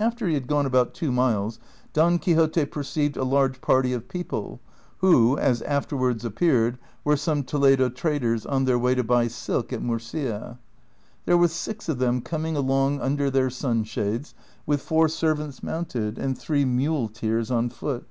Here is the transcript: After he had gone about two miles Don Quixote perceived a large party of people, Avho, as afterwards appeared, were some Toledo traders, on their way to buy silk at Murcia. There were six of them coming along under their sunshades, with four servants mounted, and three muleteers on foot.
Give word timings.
After 0.00 0.26
he 0.26 0.34
had 0.34 0.48
gone 0.48 0.66
about 0.66 0.92
two 0.92 1.12
miles 1.12 1.60
Don 1.92 2.18
Quixote 2.18 2.64
perceived 2.64 3.16
a 3.16 3.22
large 3.22 3.60
party 3.60 3.92
of 3.92 4.08
people, 4.08 4.58
Avho, 5.00 5.38
as 5.38 5.62
afterwards 5.62 6.24
appeared, 6.24 6.78
were 7.04 7.16
some 7.16 7.44
Toledo 7.44 7.88
traders, 7.88 8.44
on 8.44 8.64
their 8.64 8.76
way 8.76 8.96
to 8.96 9.04
buy 9.04 9.28
silk 9.28 9.72
at 9.72 9.80
Murcia. 9.80 10.58
There 11.26 11.38
were 11.38 11.46
six 11.46 11.88
of 11.88 12.00
them 12.00 12.22
coming 12.22 12.56
along 12.56 13.00
under 13.00 13.30
their 13.30 13.50
sunshades, 13.50 14.34
with 14.66 14.82
four 14.82 15.06
servants 15.08 15.62
mounted, 15.62 16.18
and 16.18 16.36
three 16.36 16.64
muleteers 16.64 17.48
on 17.52 17.68
foot. 17.70 18.08